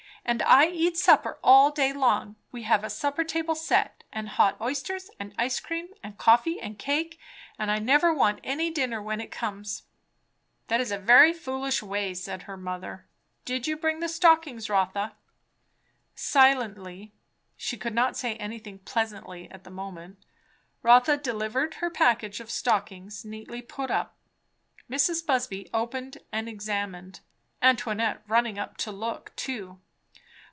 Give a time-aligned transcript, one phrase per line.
[0.23, 2.35] And I eat supper all day long.
[2.51, 6.77] We have a supper table set, and hot oysters, and ice cream, and coffee, and
[6.77, 7.19] cake;
[7.57, 9.81] and I never want any dinner when it comes."
[10.67, 13.07] "That is a very foolish way," said her mother.
[13.45, 15.15] "Did you bring the stockings, Rotha?"
[16.13, 17.13] Silently,
[17.57, 20.23] she could not say anything "pleasantly" at the moment,
[20.83, 24.15] Rotha delivered her package of stockings neatly put up.
[24.89, 25.25] Mrs.
[25.25, 27.21] Busby opened and examined,
[27.61, 29.79] Antoinette running up to look too.